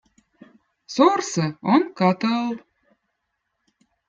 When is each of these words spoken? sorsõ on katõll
sorsõ 0.93 1.45
on 1.75 1.85
katõll 2.01 2.59